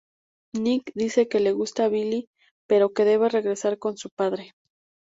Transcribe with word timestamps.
Nick 0.55 0.91
dice 0.95 1.27
que 1.27 1.39
le 1.39 1.51
gusta 1.51 1.87
Billy, 1.87 2.27
pero 2.67 2.91
que 2.91 3.05
debe 3.05 3.29
regresar 3.29 3.77
con 3.77 3.97
su 3.97 4.09
padre. 4.09 4.55